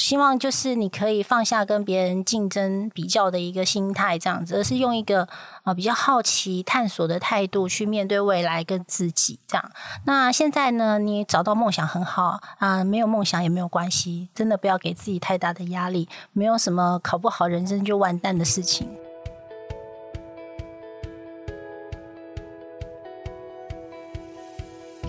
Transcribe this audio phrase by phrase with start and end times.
[0.00, 5.28] 希望就是你可以放下跟别人竞争比较的一个心态，这样子，而是用一个
[5.62, 9.38] 啊比较好奇探索的态度去面对未来跟自己。
[9.46, 9.70] 这样，
[10.06, 18.88] 那现在呢，你找到梦想很好啊，没有梦想也没有关系，真的不要给自己太大的压力，没有什么考不好人生就完蛋的事情。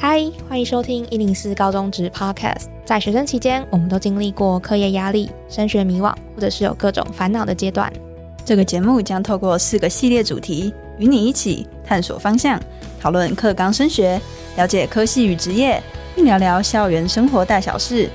[0.03, 2.63] 嗨，欢迎收听一零四高中职 Podcast。
[2.83, 7.93] 在学生期间，我们都经历过课业压力、升学迷惘，或者是有各种烦恼的阶段。
[8.43, 12.59] 这个节目将透过四个系列主题，与你一起探索方向，
[12.99, 14.19] 讨论课纲升学，
[14.57, 15.79] 了解科系与职业，
[16.15, 18.09] 并聊聊校园生活大小事。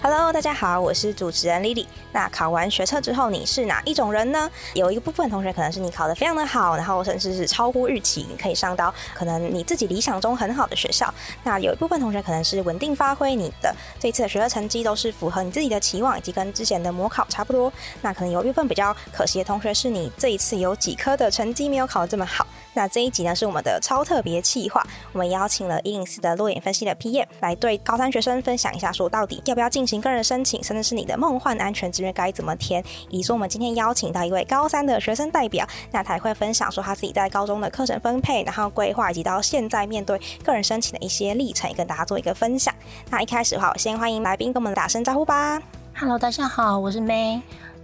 [0.00, 1.84] Hello，大家好，我是主持人 Lily。
[2.12, 4.48] 那考完学测之后，你是哪一种人呢？
[4.74, 11.12] 有一个部分同学可能是你考得非常的好，然后甚至是超乎预期，你可以上到可能你自己理想中很好的学校。
[11.42, 17.72] 那有一部分同学可能是稳定发挥，你的这次的学测成绩都是符合你自己的期望，以及跟之前的模考差不多。
[18.00, 22.46] 那可能有一部分比较可惜的同学是你这一次有几科的成绩没有考得这么好。
[22.78, 24.80] 那这一集呢是我们的超特别企划，
[25.12, 32.80] 我们邀请了一零四的落点分析的 PM 来对高三学生分享一下，说到底要不要进行个人申请，甚至是你的梦幻安全志愿该怎么填。
[33.10, 42.72] 以及我们今天邀请到一位高三的学生代表，那他也会分享说他自己在高中的课程分配，然后规划，以及到现在面对个人申请的一些历程，也跟大家做一个分享。
[43.10, 45.60] 那一开始的话，我先欢迎来宾跟我们打声招呼吧。
[45.96, 47.40] Hello，大家好，我是 May。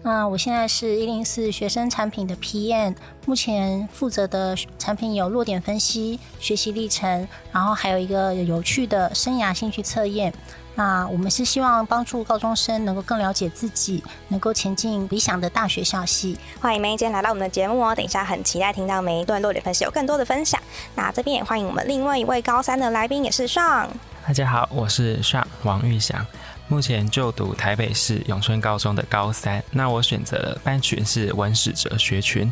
[0.06, 10.30] 那我现在是一零四学生产品的 PM，目前负责的产品有落点分析、学习历程，然后还有一个有趣的生涯兴趣测验。
[10.74, 16.38] 那我们是希望帮助高中生能够更了解自己，能够前进理想的大学校系。
[16.60, 20.60] 欢迎梅今天来到我们的节目哦，等一下很期待听到每一段落点分析有更多的分享。
[20.94, 23.88] 那这边也欢迎我们另外一位高三的来宾，也是上。
[24.26, 26.26] 大家好，我是上王玉祥。
[26.66, 32.50] 目前就读台北市永春高中的高三，那我选择了班群是文史哲学群。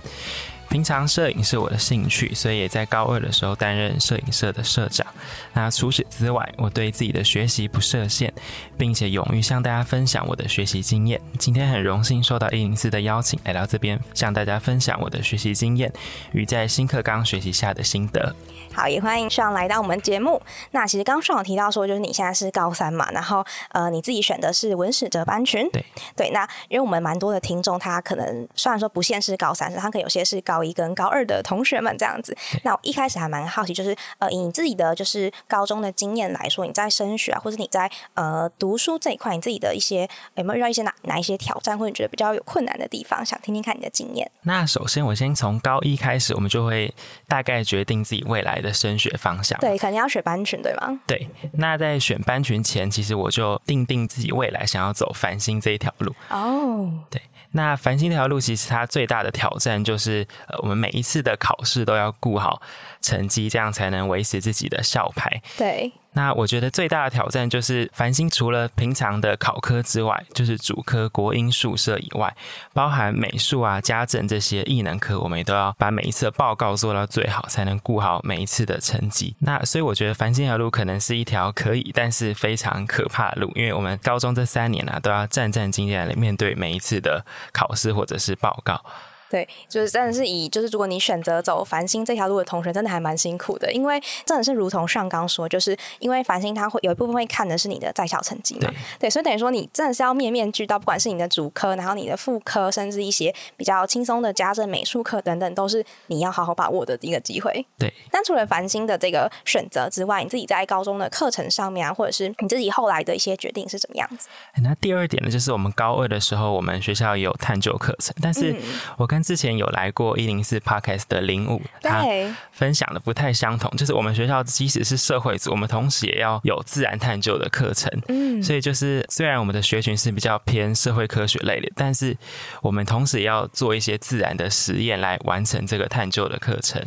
[0.73, 5.07] 平常摄影是我的兴趣，所以也在高二的时候担任摄影社的社长。
[5.53, 8.33] 那除此之外，我对自己的学习不设限，
[8.79, 11.21] 并且勇于向大家分享我的学习经验。
[11.39, 15.93] 今天很荣幸受到一零四的邀请，来到这边向大家分享我的学习经验
[16.33, 18.35] 与在新课纲学习下的心得。
[18.73, 20.41] 好，也欢迎上来到我们节目。
[20.71, 25.69] 那其实刚上有提到说，就是你现在是高三嘛，然后呃，你自己选的是文史哲班群。
[25.71, 25.85] 对
[26.17, 32.37] 对，那因为我们蛮多的听众，他可能虽然说不限是高三生，他可能有些是高一跟高二的同学们这样子。
[32.63, 44.31] 那我一开始还蛮好奇，就是呃，以你自己的就是高中的经验来说，你在升学啊，或者你在呃读书这一块，你自己的一些有没有遇到一些哪哪一些挑战，或者你觉得比较有困难的地方，想听听看你的经验。
[44.43, 46.93] 那首先我先从高一开始，我们就会
[47.27, 49.59] 大概决定自己未来的升学方向。
[49.61, 51.01] 对，肯定要选班群，对吗？
[51.07, 51.29] 对。
[51.55, 56.15] 那在选班群前，其实我就定定自己未来想要走繁星这一条路。
[56.31, 57.21] 哦，对。
[57.53, 62.61] 那繁星这条路，其实它最大的挑战就是，呃，我们每一次的考试都要顾好
[63.01, 65.43] 成绩，这样才能维持自己的校牌。
[65.57, 65.93] 对。
[66.15, 72.35] 那我觉得最大的挑战就是繁星除了平常的考科之外，就是主科国英数社以外，
[72.75, 79.35] 包含美术啊、家政这些艺能科，我们也都要把每一次的报告做到最好，才能顾好每一次的成绩。
[79.39, 88.85] 那所以我觉得繁星这条路可能是一条可以，但是非常可怕的路，因为我们高中这三年啊，都要战战兢兢的面对每一次的考试或者是报告。
[89.33, 98.71] 对，就是真的是以就是如果你选择走繁星这条路的同学，真的还蛮辛苦的，因为真的是如同上刚说，就是因为繁星它会有一部分会看的是你的在校成绩嘛，
[99.01, 107.65] 对，所以等于说你真的是要面面俱到，不管是你的主科，然后你的副科，甚至一些比较轻松的家政、美术课等等，都是你要好好把握的一个机会。
[107.79, 107.91] 对。
[108.13, 114.29] 那除了繁星的这个选择之外，你自己在高中的课程上面啊，或者是你自己后来的一些决定是怎么样子？
[114.63, 118.55] 那第二点呢，就是我们高二的时候，我们学校也有探究课程，但是
[118.99, 122.05] 我跟之前有来过一零四 Podcast 的零五，他
[122.51, 123.71] 分享的不太相同。
[123.77, 127.91] 就是我们学校即使是社会组，我们同时也要有自然探究的课程。
[128.09, 132.17] 嗯，所以就是虽然我们的学群是比较偏社会科学类的，但是
[132.61, 136.83] 我们同时也要做一些自然的实验来完成这个探究的课程。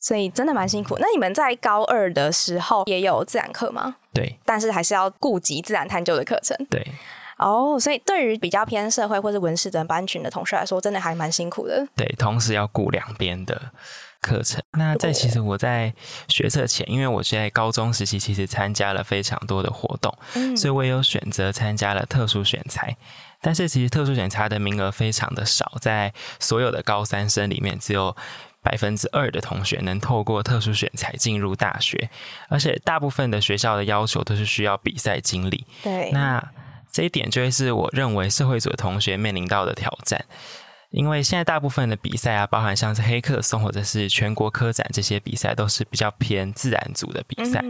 [0.00, 0.96] 所以真的蛮辛苦。
[0.98, 3.96] 那你们在高二的时候也有自然课吗？
[4.12, 6.56] 对，但是还是要顾及自然探究的课程。
[6.68, 6.86] 对。
[7.44, 11.86] 哦，所以对于比较偏社会或者文史等班群的同学来说，真的还蛮辛苦的。
[11.94, 13.60] 对，同时要顾两边的
[14.22, 14.62] 课程。
[14.72, 15.92] 那在其实我在
[16.26, 20.16] 学测前，因为我在高中时期其实参加了非常多的活动，
[20.56, 22.96] 所以我也有选择参加了特殊选材。
[23.42, 28.16] 但是其实特殊选材的名额非常的少，在所有的高三生里面，只有
[28.62, 32.08] 百分之二的同学能透过特殊选材进入大学，
[32.48, 35.66] 而且大部分的学校的要求都是需要比赛经历。
[35.82, 36.42] 对，那。
[36.94, 40.24] 这一点就会是我认为社会组的同学面临到的挑战。
[40.90, 47.64] 因为现在大部分的比赛啊，包含像是黑客松或者是全国科展这些比赛，都是比较偏自然组的比赛。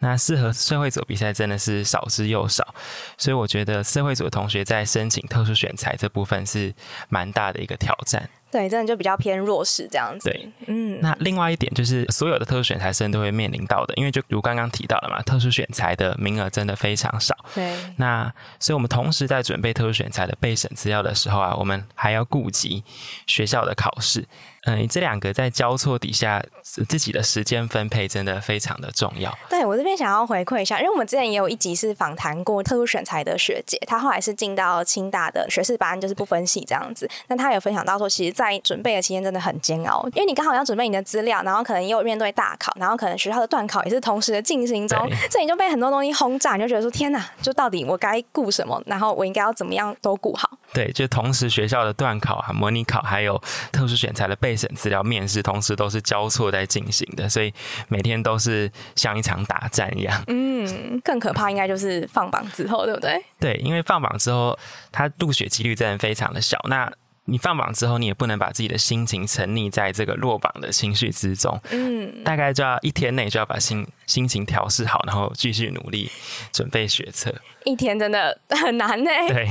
[0.00, 2.74] 那适合社会组比赛真的是少之又少，
[3.16, 6.74] 所以我觉得社会组的同学在申请特殊选材这部分是
[7.08, 8.28] 蛮大的一个挑战。
[8.56, 10.30] 对，真的就比较偏弱势这样子。
[10.30, 10.98] 对，嗯。
[11.02, 17.36] 那另外一点就是，所有的特殊选材生都会面临到的，因为就如刚刚提到的嘛，特殊选材的名额真的非常少。
[17.54, 17.76] 对。
[17.96, 22.82] 那所以我们同时在准备特殊选材的备审资料的时候啊，我们还要顾及
[23.26, 24.26] 学校的考试。
[24.66, 29.32] 嗯，这两个在交错底下，自己的时间分配真的非常的重要。
[29.48, 37.08] 对我这边想要回馈一下，因为我们之前也有一集是访谈过特殊选材的学姐，她后来是进到清大的学士班，就是不分系这样子。
[37.28, 44.98] 那她有分享到说，其实，在准备的期间真的很煎熬，因为你刚好要准备你的资料，然后可能也有面对大考，然后可能学校的段考也是同时的进行中，
[45.30, 50.50] 所以你就被很多东西轰炸，你就觉得说天哪，就到底我该顾什么，然后我应该要怎么样都顾好。
[50.72, 53.40] 对，就同时学校的段考啊、模拟考，还有
[53.70, 57.52] 特殊选材的备审资料、面试，同时都是交错在进行的，所以
[57.88, 60.24] 每天都是像一场打战一样。
[60.28, 63.22] 嗯，更可怕应该就是放榜之后，对不对？
[63.38, 64.58] 对，因为放榜之后，
[64.90, 66.58] 他入学几率真的非常的小。
[66.68, 66.90] 那
[67.26, 71.60] 你放榜之后，你也不能把自己的心情沉溺在这个落榜的情绪之中。
[71.70, 76.10] 嗯，大概就要一天内就要把心心情调试好，然后继续努力
[76.52, 77.34] 准备学测。
[77.64, 79.10] 一天真的很难呢。
[79.26, 79.44] 对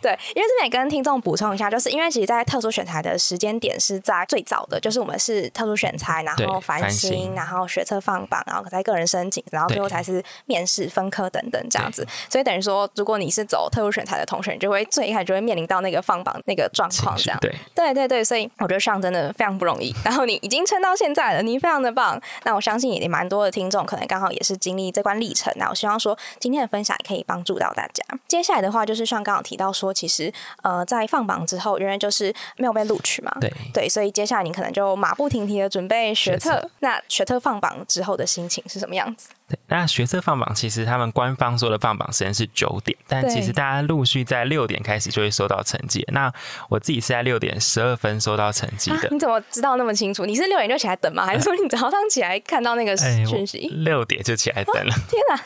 [0.00, 12.06] 对，因为这边也跟听众补充一下，就是因为其实，在特殊选材的时间点是在最早的，就是我们是特殊选材，然后繁星，然后学测放榜，然后在个人申请，然后最后才是面试分科等等这样子。
[12.30, 17.38] 所以等于说，如果你是走特殊选材的同学，你就会最一开始就会面临到那个放榜那个状况这样。
[17.40, 19.92] 对对对对，所以我觉得上真的非常不容易。
[20.04, 22.20] 然后你已经撑到现在了，你非常的棒。
[22.44, 25.52] 那我相信也蛮多的听众可能刚好也是经历这关历程。
[25.56, 28.04] 那我希望说今天的分享也可以帮助到大家。
[28.28, 30.32] 接下来的话就是像刚刚提到说，其实
[30.62, 33.36] 呃在放榜之后，仍然就是没有被录取嘛。
[33.40, 36.70] 对对，所以接下来你可能就马不停蹄的准备学测。
[36.80, 39.28] 那学测放榜之后的心情是什么样子？
[39.48, 46.04] 对，那学测放榜其实他们官方说的放榜时间是九点，但其实大家陆续在六点开始就会收到成绩。
[46.12, 46.32] 那
[46.68, 49.08] 我自己是在六点十二分收到成绩的。
[49.10, 50.26] 你怎么知道那么清楚？
[50.26, 51.24] 你是六点就起来等吗？
[51.24, 53.68] 还是说你早上起来看到那个 讯息？
[53.68, 54.92] 六点就起来等了。
[55.08, 55.40] 天哪！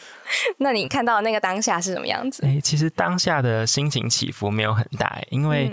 [0.58, 2.42] 那你看到那个当下是什么样子？
[2.46, 5.70] 哎，其实当下的心情起伏没有很大，因为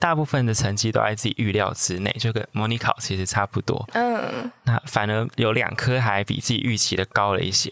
[0.00, 3.88] 大部分的成绩都在自己预料之内，就跟模拟考其实差不多。
[3.92, 7.70] 嗯，那反而有两科还比自己预期的高了一些。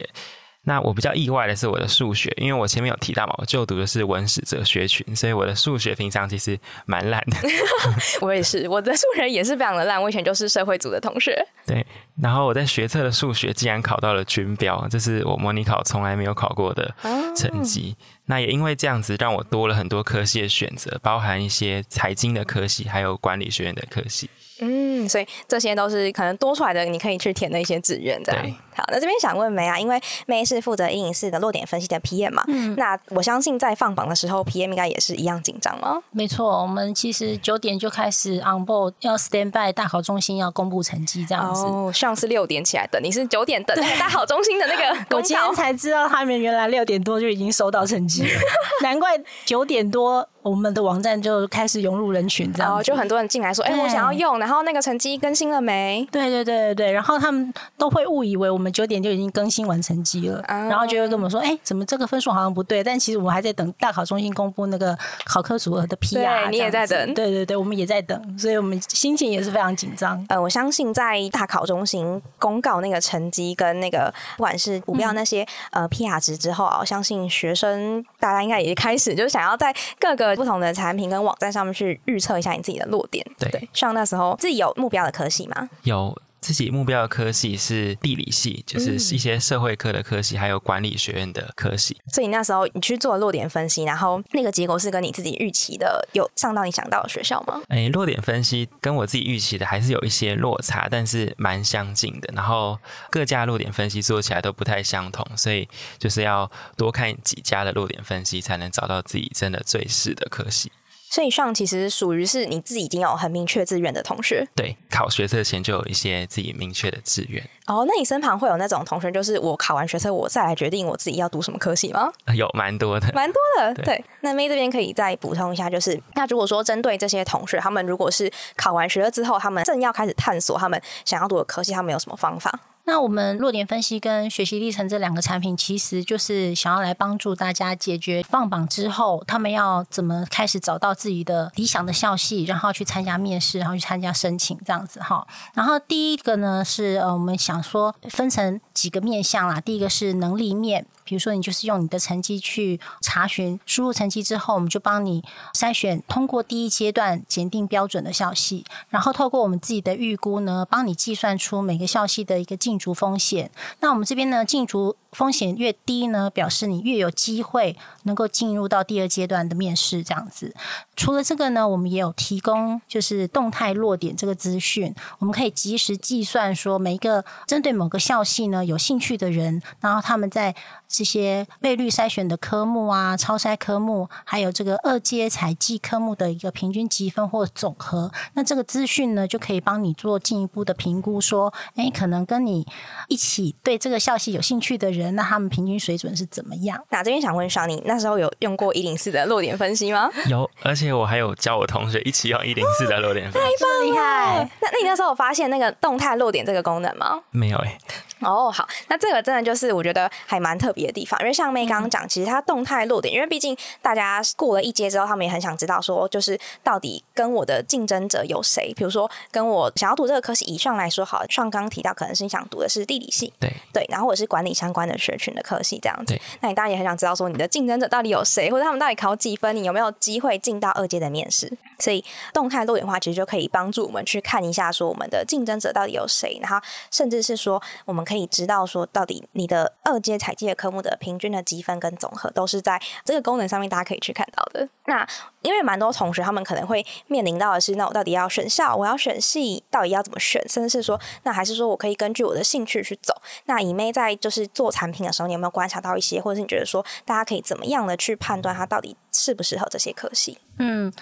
[0.69, 7.39] 那我比较意外的是我的数学，因为我前面有提到嘛，我就读的是文史哲学群，所以我的数学平常其实蛮烂的。
[8.21, 10.01] 我也是，我的数学也是非常的烂。
[10.01, 11.43] 我以前就是社会组的同学。
[11.67, 11.87] 对，
[12.21, 16.95] 然后我在学测的数学竟然考到了军标，这是我模拟考从来没有考过的
[17.35, 17.97] 成绩。
[18.27, 24.29] 那也因为这样子，让我多了很多科系的选择，包含一些财经的科系，还有管理学院的科系。
[24.61, 28.45] 嗯，所以这些都是可能多出来的，你可以去填的一些志愿，这样。
[28.75, 36.01] 好，那这边想问梅啊，因为梅是负责阴影室的落点分析的 PM 嘛，嗯，那我相信在放榜的时候，PM 应该也是一样紧张吗？
[36.11, 41.65] 没错，我们其实九点就开始 on board，要 stand by 大考中心要公布成绩这样子。
[41.65, 48.41] 哦，像是六点起来等，你是九点等大考中心的那个 我今天才知道他们原来六点多就已经收到成绩了，
[48.83, 50.29] 难怪九点多。
[50.49, 56.07] 我们的网站就开始涌入人群，这样就很多人进来说：“哎，我想要用。”然后那个成绩更新了没？
[56.11, 56.93] 对对对对对。
[56.93, 66.49] 然后他们都会误以为我们九点就已经更新完成绩了，然后就会跟我们说：“哎，怎么这个分数好像不对？”但其实我们还在等大考中心公布那个考科组合的 PR。
[66.51, 67.15] 你也在等？
[67.15, 70.25] 对对对，我们也在等，所以我们心情也是非常紧张。
[70.29, 85.69] 呃，我相信在大考中心公告那个成绩跟那个不管是股票那些呃 PR 值之后啊，我相信学生大家应该也开始就想要在各个不同的产品跟网站上面去预测一下你自己的落点，对，像那时候自己有目标的科系吗？
[85.83, 86.17] 有
[86.49, 91.95] 自己目标的科系是地理系，就是一些社会科的科系，还有管理学院的科系。
[92.07, 97.61] 所以那时候你去做落点分析，然后那个结果是跟你自己预期的有上到你想到的学校吗？
[97.69, 102.33] 哎，落点分析跟我自己预期的还是有一些落差，但是蛮相近的。
[102.35, 102.79] 然后
[103.11, 110.73] 各家落点分析做起来都不太相同，所以就是要多看几家的落点分析，才能找到自己真的最适的科系。
[111.11, 117.43] 所以上其实属于是你自己已经有很明确志愿的同学，对，考学测前就有一些自己明确的志愿。
[117.67, 122.11] 哦，那你身旁会有那种同学，就是我考完学测，我再来决定我自己要读什么科系吗？
[122.35, 123.75] 有蛮多的，蛮多的。
[123.83, 132.61] 对，那 May 这边可以再补充一下，就是那如果说针对这些同学，他们如果是考完学测之后，他们正要开始探索他们想要读的科系，他们有什么方法？
[132.89, 145.27] 那我们落点分析跟学习历程这两个产品，其实就是想要来帮助大家解决放榜之后，他们要怎么开始找到自己的理想的校系，然后去参加面试，然后去参加申请这样子哈。
[145.53, 150.87] 然后第一个呢是呃，我们想说分成几个面向啦，第一个是能力面。
[151.09, 155.25] 比如说，你就是用你的成绩去查询，输入成绩之后，我们就帮你
[155.55, 163.51] 筛选通过第一阶段检定标准的校系，然后透过我们自己的预估呢，帮你计算出每个校系的一个进逐风险。
[163.81, 170.55] 那我们这边呢，进逐风险越低呢，表示你越有机会能够进入到第二阶段的面试这样子。
[170.95, 180.55] 除了这个呢，我们也有提供就是动态落点这个资讯，我们可以及时计算说每一个针对某个校系呢有兴趣的人，然后他们在。
[180.89, 192.67] 这些倍率筛选的科目啊，超筛科目，还有这个二阶采集科目的一个平均积分或总和，那这个资讯呢，就可以帮你做进一步的评估，说，哎，可能跟你
[193.09, 196.83] 一起对这个校系有兴趣的人，那他们平均水准是怎么样？
[196.89, 200.09] 那这边想问上，你那时候有用过一零四的落点分析吗？
[200.29, 204.51] 有，而且我还有教我同学一起用一零四的落点分析，太棒厉害！
[204.63, 207.21] 那那你那时候有发现那个动态落点这个功能吗？
[207.31, 207.79] 没有哎。
[208.21, 218.73] 哦，好，那这个真的就是我觉得还蛮特别的地方，因为像妹刚刚讲，其实它动态落点，因为毕竟大家过了一阶之后，他们也很想知道说，就是到底跟我的竞争者有谁？
[218.75, 231.53] 比如说跟我想要读这个科系，以上来说，好，上刚提到可能是你想读的是地理系，对对，然后我是管理相关的学群的科系这样子，那你当然也很想知道说，你的竞争者到底有谁，或者他们到底考几分，你有没有机会进到二阶的面试？
[231.79, 236.59] 所以动态落点的话，其实就可以帮助我们去看一下说，我们的竞争者到底有谁，然后
[236.91, 238.89] 甚至是说，我们可以知道说。
[238.91, 244.69] 到底你的二阶采集的科目的平均的积分跟总和都是在这个功能上面，大家可以去看到的。
[244.87, 245.07] 那
[245.43, 250.43] 因为蛮多同学他们可能会面临到的是，那我到底要选校，我要选系，到底要怎么选？
[250.49, 253.15] 甚至是说，那还是说我可以根据我的兴趣去走？
[253.47, 260.39] 那以妹在就是做产品的时候，你有没有观察到一些，或者是你觉得说，大家可以怎么样的去判断它到底适不适合这些科系？
[260.59, 260.93] 嗯。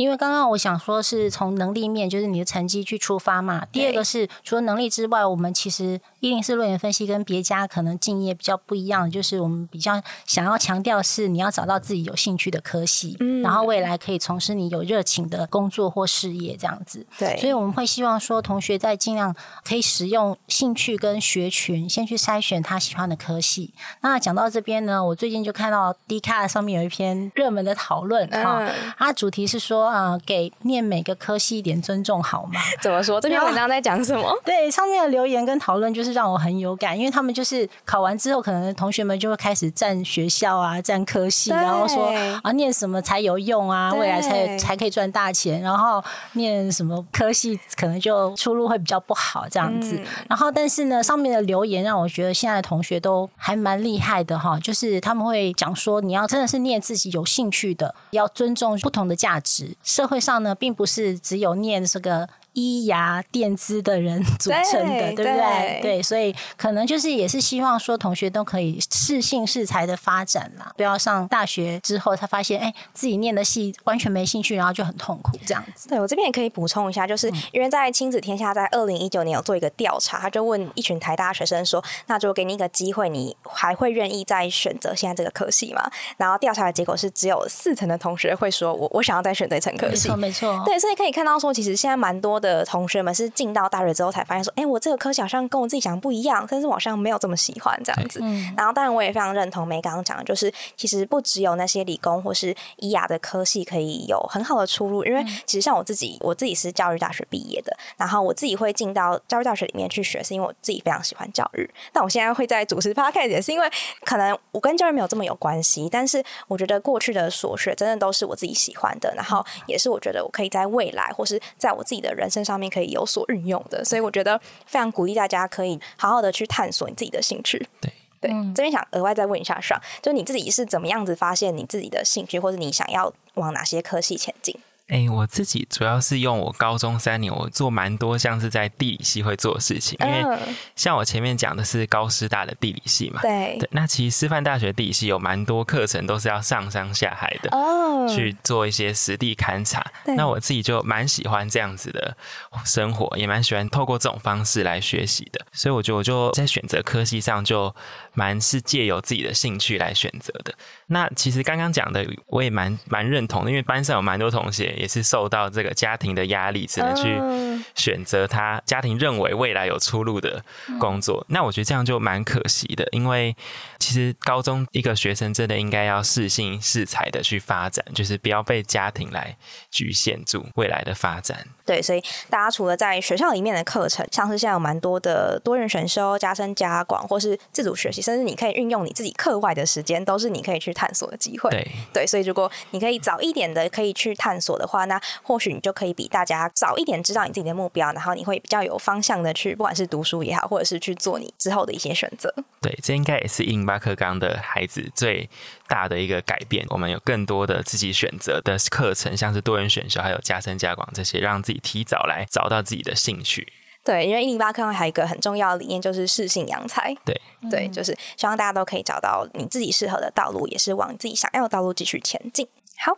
[0.00, 3.66] 因为刚刚我想说，是从能力面，就是你的成绩去出发嘛。
[3.70, 17.06] 第二个是除了能力之外，我们其实一零四论点分析跟别家可能敬业比较不一样，就是我们比较想要强调是你要找到自己有兴趣的科系，然后未来可以从事你有热情的工作或事业这样子。
[17.18, 23.74] 对，所以我们会希望说，同学在尽量可以使用兴趣跟学群，先去筛选他喜欢的科系。
[24.00, 28.66] 那讲到这边呢，我最近就看到 D 卡上面有一篇热门的讨论哈，
[28.96, 29.89] 它主题是说。
[29.90, 32.60] 啊，给念每个科系一点尊重好吗？
[32.80, 33.20] 怎么说？
[33.20, 34.32] 这篇文章在讲什么？
[34.44, 50.00] 对，上面的留言跟讨论就是让我很有感，因为他们就是考完之后，可能同学们就会开始占学校啊，占科系，然后说啊，念什么才有用啊，未来才才可以赚大钱，然后念什么科系可能就出路会比较不好这样子。
[50.28, 59.76] 然后，但是呢，上面的留言让我觉得现在的同学都还蛮厉害的哈，就是他们会讲说，你要真的是念自己有兴趣的，要尊重不同的价值。
[59.82, 62.28] 社会上呢，并不是只有念这个。
[62.60, 65.80] 医牙垫资的人组成的，对不对？
[65.80, 75.88] 对，所以可能就是也是希望说，同学都可以适性适才的发展啦，不要上大学之后才发现，哎，自己念的系完全没兴趣，然后就很痛苦这样子。
[75.88, 85.88] 对我这边也可以补充一下，就是因为在亲子天下在二零一九年有做一个调查，他就问一群台大学生说，那如果给你一个机会，你还会愿意再选择现在这个科系吗？
[86.16, 90.08] 然后调查的结果是，只有四成的同学会说我我想要再选择一层科系。
[90.08, 90.62] 没错，没错。
[90.64, 92.40] 对，所以可以看到说，其实现在蛮多。
[92.40, 98.20] 的同学们是进到大学之后才发现说，哎，我这个科系好像跟我自己想的不一样，但是我好像没有这么喜欢这样子。
[98.56, 111.68] 然后，当然我也非常认同梅刚刚讲的，就是其实不只有那些理工或是医雅的科系可以有很好的出路，因为其实像我自己，我自己是教育大学毕业的，然后我自己会进到教育大学里面去学，是因为我自己非常喜欢教育。
[111.92, 113.70] 但我现在会在主持 p o d 也是因为
[114.04, 122.29] 可能我跟教育没有这么有关系，但是我觉得过去的所学真的都是我自己喜欢的，然后也是我觉得我可以在未来或是在我自己的人。
[122.30, 127.66] 身上面可以有所运用的，所以我觉得非常鼓励大家可以好好的去探索你自己的兴趣。
[127.80, 134.54] 对对，这边想额外再问一下爽，就你自己是怎么样子发现你自己的兴趣，或者你想要往哪些科系前进？
[134.90, 139.96] 哎，我自己主要是用我高中三年，我做蛮多像是在地理系会做的事情。
[140.00, 140.38] 因为
[140.74, 143.56] 像我前面讲的是高师大的地理系嘛，对。
[143.70, 149.80] 那其实师范大学地理系有蛮多课程都是要上山下海的，哦，去做一些实地勘察。
[150.16, 152.16] 那我自己就蛮喜欢这样子的
[152.64, 155.40] 生活，也蛮喜欢透过这种方式来学习的。
[155.52, 157.72] 所以我觉得我就在选择科系上就
[158.12, 160.52] 蛮是借由自己的兴趣来选择的。
[160.88, 164.78] 那其实刚刚讲的我也蛮蛮认同的，因为班上有蛮多同学。
[164.80, 170.42] 也是受到这个家庭的压力，只能去嗯选择他家庭认为未来有出路的
[170.78, 171.24] 工作。
[171.28, 173.36] 那我觉得这样就蛮可惜的，因为
[173.78, 179.36] 其实高中一个学生真的应该要适性适才的去发展，就是不要被家庭来
[179.70, 181.46] 局限住未来的发展。
[181.66, 191.48] 对，所以大家除了在学校里面的课程，像是现在有蛮多的多元选修、加深加广，或是自主学习，甚至你可以运用你自己课外的时间，都是你可以去探索的机会。
[191.50, 202.32] 对，对，所以如果你可以早一点的可以去探索的话，那或许你就可以比大家早一点知道你自己的目标，然后你会比较有方向的去，不管是读书也好，或者是去做你之后的一些选择。
[202.60, 205.28] 对，这应该也是印巴克刚的孩子最
[205.66, 206.64] 大的一个改变。
[206.70, 213.52] 我们有更多的自己选择的课程，像是多元选修，还有加深加广这些，让自己提早来找到自己的兴趣。
[213.82, 216.94] 对，因为一零八课还有一个很重要的理念就是适性扬才。
[217.02, 217.18] 对，
[217.50, 222.46] 对，就是希望大家都可以找到你自己适合的道路，也是往自己想要的道路继续前进。
[222.82, 222.96] 好，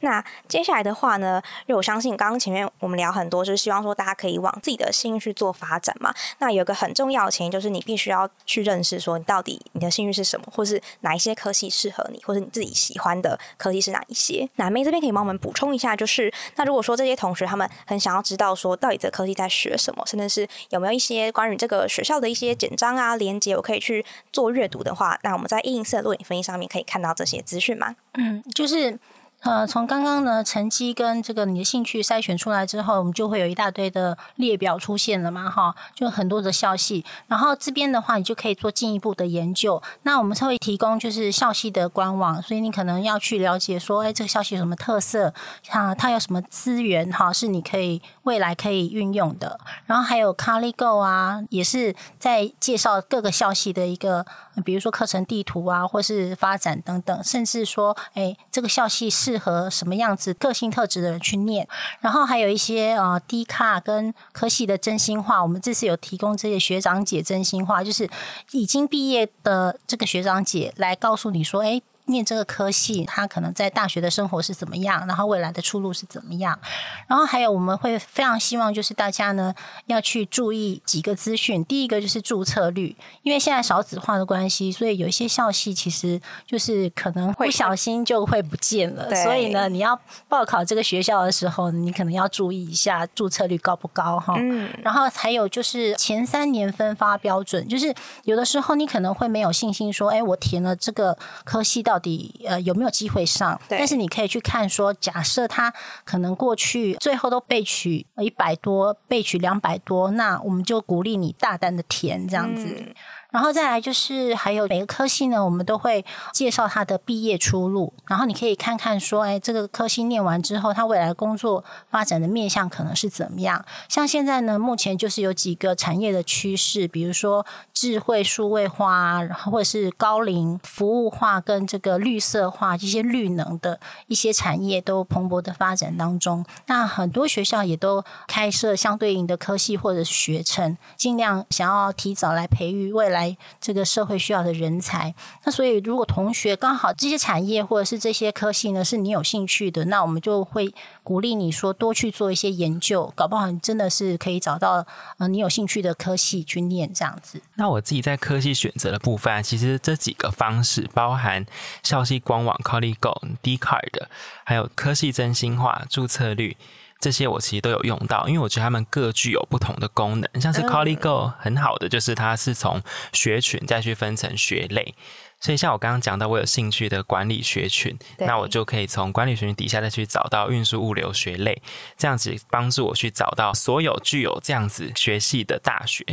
[0.00, 6.14] 那接下来的话呢，因为我相信刚刚前面我们聊很多，就是希望说大家可以往自己的兴趣做发展嘛。
[6.38, 14.46] 那有个很重要的前提，就是你必须要去认识说你到底你的兴趣是什么，或是哪一些科系适合你，或是你自己喜欢的科系是哪一些。
[14.56, 27.96] 那妹这边可以帮我们补充一下，就是那如果说这些同学他们很想要知道说到底这科系在学什么，甚至是有没有一些关于这个学校的一些简章啊、连接，我可以去做阅读的话，那我们在一零四的录影分析上面可以看到这些资讯吗？
[28.14, 28.98] 嗯，就是
[29.42, 37.04] 呃，从刚刚呢成绩跟这个你的兴趣筛选出来之后，我们就会有一大堆的列表出现了嘛，哈，就很多的校系。
[37.26, 39.82] 然后这边的话，你就可以做进一步的研究。
[40.04, 45.34] 那我们会提供就是校系的官网，所以你可能要去了解说，哎，这个校系有什么特色，
[45.70, 49.58] 啊，它有什么资源，哈，是你可以未来可以运用的。
[49.86, 54.24] 然后还有 ColleGo 啊，也是在介绍各个校系的一个，
[54.64, 61.66] 比如说课程地图啊，或是发展等等，甚至说，哎，这个校系适合什么样子个性特质的人去念。
[62.00, 68.08] 然后还有一些呃低卡跟科系的真心话，我们这次有提供这些学长姐真心话，就是
[68.50, 71.80] 已经毕业的这个学长姐来告诉你说，哎。
[72.06, 76.58] 念这个科系，他可能在大学的生活是怎么样，然后未来的出路是怎么样。
[77.06, 79.54] 然后还有，我们会非常希望就是大家呢
[79.86, 81.64] 要去注意几个资讯。
[81.64, 89.08] 第一个就是注册率，因为现在少子化的关系，所以有一些校系其实就是可能不小心就会不见了。
[89.08, 89.98] 对所以呢，你要
[90.28, 94.34] 报考这个学校的时候，你可能要注意一下注册率高不高哈。
[94.38, 103.60] 嗯，然后还有就是前三年分发标准，就是有的时候你可能会没有信心说，哎，我填了这个科系到底呃有没有机会上？
[103.68, 105.72] 对但是你可以去看说，假设他
[106.04, 112.66] 可能过去最后都被取一百多，被取两百多，那我们就鼓励你大胆的填这样子。
[112.66, 112.94] 嗯
[113.32, 123.64] 然后再来就是还有每个科系呢，我们都会介绍它的毕业出路，然后你可以看看说，哎，这个科系念完之后，它未来工作发展的面向可能是怎么样？
[123.88, 136.44] 像现在呢，目前就是有几个产业的趋势，比如说智慧数位化，然后或者是高龄服务化跟这个绿色化这些绿能的一些产业都蓬勃的发展当中。
[136.66, 143.21] 那很多学校也都开设相对应的科系或者学程，尽量想要提早来培育未来
[143.60, 145.14] 这个社会需要的人才。
[145.44, 154.86] 那所以，如果同学刚好这些产业或者是这些科系呢是你有兴趣的，那我们就会鼓励你说多去做一些研究，搞不好你真的是可以找到
[155.18, 157.40] 呃你有兴趣的科系去念这样子。
[157.56, 161.44] 那我自己在科系选择的部分，其实这几个方式包含
[161.82, 164.06] 校系官网、ColleGo、D Card，
[164.44, 166.56] 还有科系真心话、注册率。
[167.02, 170.40] 这些我其实都有用到，因为我觉得他们各具有不同的功能。
[170.40, 172.80] 像是 ColleGo 很好的就是它是从
[173.12, 174.94] 学群再去分成学类，
[175.40, 181.60] 所以像我刚刚讲到，我有兴趣的管理学群，那我就可以从管理学群底下再去找到运输物流学类，
[181.98, 186.06] 这样子帮助我去找到所有具有这样子学系的大学。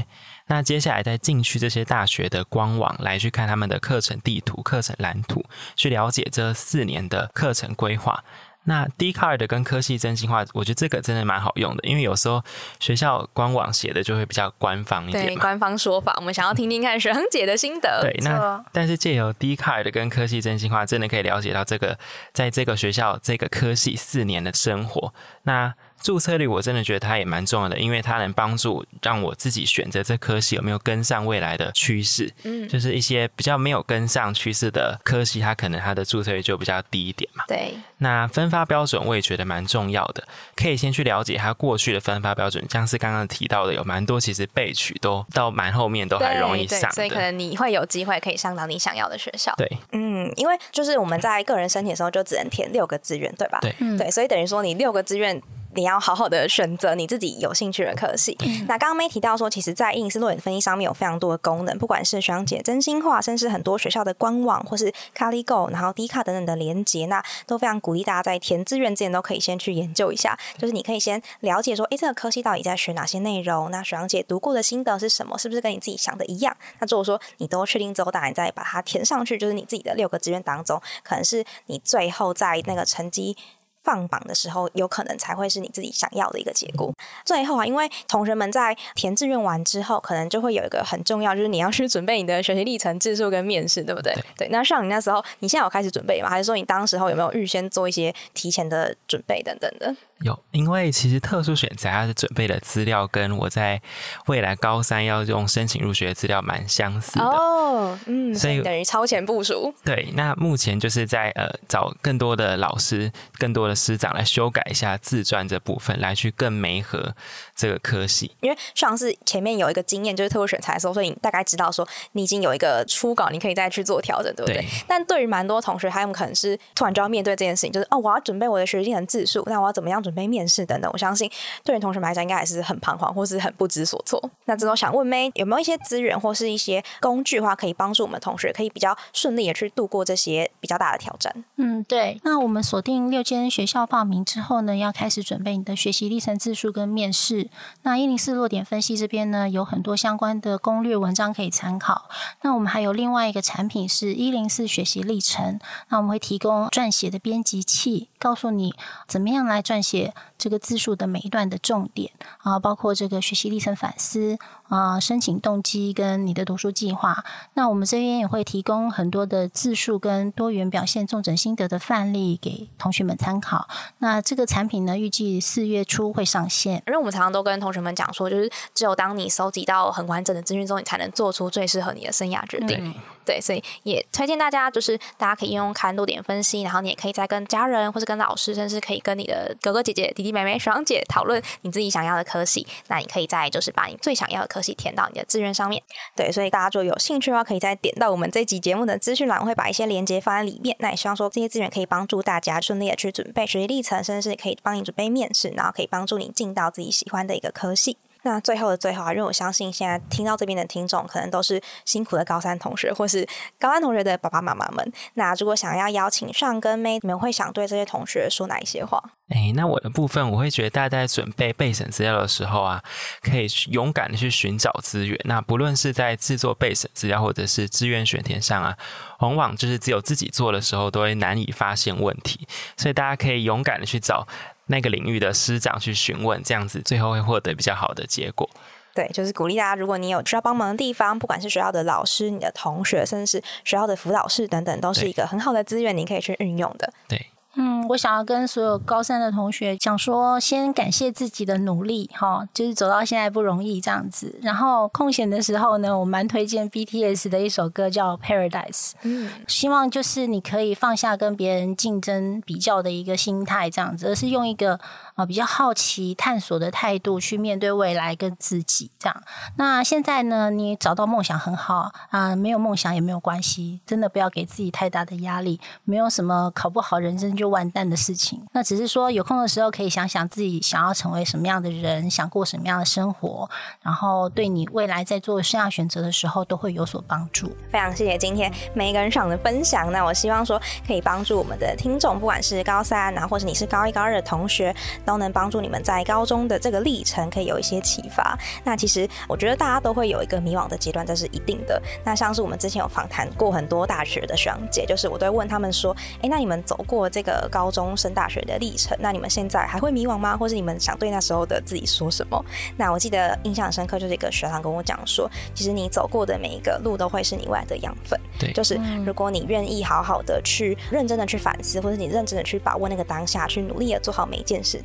[0.47, 8.23] 那接下来再进去这些大学的官网来去看他们的课程地图、课程蓝图，去了解这四年的课程规划。
[8.69, 12.39] 那 D card 跟科系真心话，我觉得这个真的蛮好用的，因为有时候
[12.79, 15.35] 学校官网写的就会比较官方一，点对。
[15.37, 18.01] 官方说法，我们想要听听看沈恒姐的心得。
[18.03, 21.97] 对，那但是借由 D card 跟科系真心话，真的可以了解到这个
[22.31, 25.11] 在这个学校这个科系四年的生活。
[25.43, 32.31] 那注册率我真的觉得它也蛮重要的，因为它能帮助让我自己选择这科系有没有跟上未来的趋势。
[32.43, 37.43] 嗯，就是一些比较没有跟上趋势的科系，它可能它的注册率就比较低一点嘛。
[37.47, 37.73] 对。
[37.97, 49.53] 那分发标准我也觉得蛮重要的，可以先去了解它过去的分发标准，像是刚刚提到的，有蛮多其实备取都到蛮后面都还容易上，所以可能你会有机会可以上到你想要的学校。
[49.57, 53.59] 对，嗯，因为就是我们在个人申请的时候就只能填六个志愿，对吧？
[53.61, 55.41] 对，对，所以等于说你六个志愿。
[55.75, 58.37] 你要好好的选择你自己有兴趣的科系。
[58.67, 70.37] 那刚刚没提到说，其实，在应思落点分析上面有非常多的功能，不管是学长姐真心话，甚至很多学校的官网或是 CaliGo，然后 D 卡等等的连接，那都非常鼓励大家在填志愿之前都可以先去研究一下。
[70.57, 73.69] 就是你可以先了解说，哎，这个科系到底在学哪些内容？
[73.71, 75.37] 那学长姐读过的心得是什么？
[75.37, 76.55] 是不是跟你自己想的一样？
[76.79, 83.37] 那如果说你都确定之后，当然再把它填上去，就是你自己的六个志愿当中，可能是你最后在那个成绩。
[83.83, 86.93] 放榜的时候，有可能才会是你自己想要的一个结果。
[87.25, 94.13] 最后啊，因为同学们在填志愿完之后，可能就会有一个很重要，就是你要去准备你的学习历程、质数跟面试，对不对？
[94.37, 94.47] 对。
[94.49, 96.29] 那像你那时候，你现在有开始准备吗？
[96.29, 99.95] 还是说你当时候有没有预先做一些提前的准备等等的？
[100.23, 103.81] 有，因为其实特殊选材它是准备的资料跟我在
[104.27, 109.73] 未来高三要用申请入学的资料蛮相似的哦，嗯，所以等于超前部署。
[109.85, 117.15] 对，那目前就是在呃找更多的老师、更多的师长来修改一下自传这部分，来去更媒合
[117.55, 118.35] 这个科系。
[118.41, 124.65] 因为上次前面有一个经验，就是特殊选材的时候，所以你大概知道说你已经有一个初稿，你可以再去做调整，对不对？
[124.85, 130.03] 但对于蛮多同学，他们可能是突然就要面对这件事情，就是哦，我要准备我的学历很自述，那我要怎么样？
[130.08, 131.29] 准准备面试等等，我相信
[131.63, 134.19] 对于同学们来讲，应该还是很彷徨，或是很不知所措。
[134.45, 141.31] 那这种想问没有没有一些资源或是一些工具的话，可以帮助我们同学可以比较顺利的去度过这些比较大的挑战？
[141.57, 142.19] 嗯，对。
[142.23, 147.49] 那我们锁定六间学校报名之后呢，要开始准备你的学习历程字数跟面试。
[147.83, 152.09] 那一零四落点分析这边呢，有很多相关的攻略文章可以参考。
[152.41, 158.73] 那我们还有另外一个产品是一零四学习历程，那我们会提供撰写的编辑器，告诉你
[159.07, 159.98] 怎么样来撰写。
[159.99, 160.28] 谢。
[160.39, 164.37] 这个字数的每一段的重点啊，包括这个学习历程反思
[164.69, 167.23] 啊，申请动机跟你的读书计划。
[167.53, 173.67] 那我们这边也会提供很多的字数跟多元表现重整心得的范例给同学们参考。
[173.97, 176.81] 那这个产品呢，预计四月初会上线。
[176.87, 182.95] 因为我们常常都跟同学们讲说，就是只有当你收集到很完整的资讯之后，你才能做出最适合你的生涯决定。
[183.25, 192.65] 对，所以也推荐大家，就是大家可以用看多点分析，然后你也可以再跟家人或者跟老师，甚至可以跟你的哥哥姐姐、弟弟妹妹、爽姐讨论你自己想要的科系。
[192.87, 195.81] 那你可以再就是把你最想要的科系填到你的志愿上面。
[196.15, 200.75] 对，所以大家如果有兴趣的话，可以再点到我们这集节目的资讯栏，会把一些链接放在里面。
[200.79, 207.97] 那也希望说这些资源可以帮助大家顺利的去准备学习历程，甚至是可以帮你准备面试，然后可以帮助你进到自己喜欢的一个科系。
[208.29, 213.27] 那最后的最后啊，因为我相信现在听到这边的听众，可能都是辛苦的高三同学，或是
[213.59, 214.93] 高三同学的爸爸妈妈们。
[215.15, 219.01] 那如果想要邀请上跟妹，你们会想对这些同学说哪一些话？
[219.29, 222.83] 哎，那我的部分，我会觉得大家在准备备审资料的时候啊，
[223.21, 225.19] 可以勇敢的去寻找资源。
[225.25, 228.77] 那不论是在制作备审资料，或者是志愿选填上啊，
[229.19, 232.47] 往往就是只有自己做的时候，都会难以发现问题。
[232.77, 234.27] 所以大家可以勇敢的去找。
[234.69, 238.49] 那个领域的师长去询问，这样子最后会获得比较好的结果。
[238.95, 246.91] 对，就是鼓励大家，如果你有需要帮忙的地方，不管是学校的老师、你的同学，甚至是学校的辅导室等等，都是一个很好的资源，你可以去运用的。
[247.07, 247.27] 对。
[247.55, 254.39] 嗯，我想要跟所有高三的同学讲说，先感谢自己的努力，哈，就是走到现在不容易这样子。
[254.41, 264.79] 然后空闲的时候呢，我蛮推荐 BTS 的一首歌叫《Paradise》，嗯，希望就是你可以放下跟别人竞争比较的一个心态，这样子，而是用一个。
[265.19, 269.23] 啊，比较好奇、探索的态度去面对未来跟自己，这样。
[269.57, 278.41] 那现在呢，你找到梦想很好啊，没有梦想也没有关系，真的不要给自己太大的压力，没有什么考不好人生就完蛋的事情。
[278.53, 283.49] 那只是说有空的时候可以想想自己想要成为什么样的人，想过什么样的生活，
[283.81, 287.53] 然后对你未来在做生涯选择的时候都会有所帮助。
[287.69, 294.73] 非常谢谢今天每一个人上的分享，那我希望说可以帮助我们的听众，不管是高三然后，或者你是高一高二的同学。
[295.09, 298.37] 都能帮助你们在高中的这个历程可以有一些启发。
[298.65, 301.81] 那其实我觉得大家都会有一个迷惘的阶段，这是一定的。
[302.03, 308.97] 那像是我们之前有访谈过很多大学的学长姐，就是我都会问他们说：“哎，那你们走过这个个高中升大学的历程。
[308.99, 310.35] 那你们现在还会迷惘吗？
[310.35, 312.43] 或是你们想对那时候的自己说什么？
[312.75, 318.19] 那我记得印象深刻，就是一个学长跟我讲说，其实你走过的每一个路都会是你未来的养分。
[318.39, 324.81] 对，就是如果你愿意好好的去认真的去反思，或者你认真的去把握那个当下，去努力的做好每一件事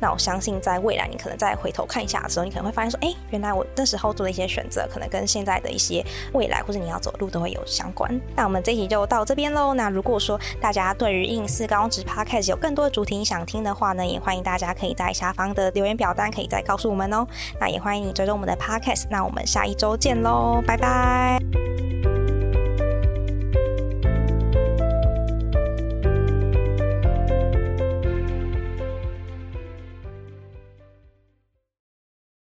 [0.00, 8.20] 那我相信在未来你可能再回头看一下的时候，你可能会发现说，哎，原来我那时候做的一些选择，可能跟现在的一些未来或者你要走路都会有相关。
[8.36, 9.74] 那我们这一集就到这边喽。
[9.74, 17.26] 那如果说大家对于应试高职 Podcast 有更多的主题想听的话呢，也欢迎大家可以在下方的留言表单可以再告诉我们哦。
[17.60, 19.06] 那也欢迎你追踪我们的 Podcast。
[19.10, 22.07] 那我们下一周见喽，拜拜。